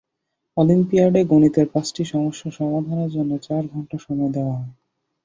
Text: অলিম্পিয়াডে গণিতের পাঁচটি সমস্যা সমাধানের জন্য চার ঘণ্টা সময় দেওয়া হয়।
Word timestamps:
অলিম্পিয়াডে 0.57 1.21
গণিতের 1.31 1.67
পাঁচটি 1.73 2.03
সমস্যা 2.05 2.49
সমাধানের 2.57 3.09
জন্য 3.11 3.31
চার 3.39 3.63
ঘণ্টা 3.73 3.97
সময় 3.97 4.31
দেওয়া 4.35 4.55
হয়। 4.57 4.71